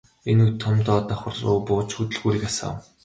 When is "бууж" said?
1.67-1.89